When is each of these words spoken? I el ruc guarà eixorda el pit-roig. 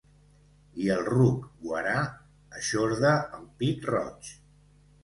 I 0.85 0.87
el 0.93 1.03
ruc 1.09 1.45
guarà 1.67 1.93
eixorda 2.63 3.13
el 3.39 3.47
pit-roig. 3.63 4.35